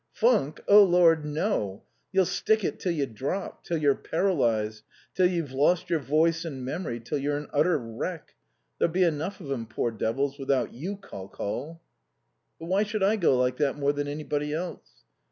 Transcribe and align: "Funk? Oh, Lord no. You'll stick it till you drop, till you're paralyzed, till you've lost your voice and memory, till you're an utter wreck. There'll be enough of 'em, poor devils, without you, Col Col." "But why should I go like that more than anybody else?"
"Funk? 0.13 0.61
Oh, 0.67 0.83
Lord 0.83 1.25
no. 1.25 1.83
You'll 2.11 2.25
stick 2.25 2.63
it 2.63 2.79
till 2.79 2.91
you 2.91 3.05
drop, 3.05 3.63
till 3.63 3.77
you're 3.77 3.93
paralyzed, 3.93 4.83
till 5.13 5.27
you've 5.27 5.51
lost 5.51 5.91
your 5.91 5.99
voice 5.99 6.43
and 6.43 6.65
memory, 6.65 6.99
till 6.99 7.19
you're 7.19 7.37
an 7.37 7.47
utter 7.53 7.77
wreck. 7.77 8.33
There'll 8.79 8.91
be 8.91 9.03
enough 9.03 9.39
of 9.41 9.51
'em, 9.51 9.67
poor 9.67 9.91
devils, 9.91 10.39
without 10.39 10.73
you, 10.73 10.97
Col 10.97 11.27
Col." 11.27 11.83
"But 12.59 12.65
why 12.65 12.81
should 12.81 13.03
I 13.03 13.15
go 13.15 13.37
like 13.37 13.57
that 13.57 13.77
more 13.77 13.93
than 13.93 14.07
anybody 14.07 14.51
else?" 14.51 15.03